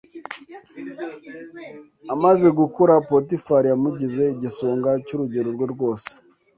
Amaze 2.13 2.47
gukura 2.59 2.93
Potifari 3.09 3.67
yamugize 3.71 4.23
igisonga 4.35 4.89
cy’urugo 5.05 5.43
rwe 5.53 5.65
rwose 5.73 6.11